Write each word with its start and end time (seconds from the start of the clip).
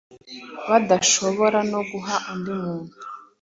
badashobora 0.69 1.59
no 1.71 1.79
guha 1.89 2.15
undi 2.31 2.51
muntu. 2.63 2.93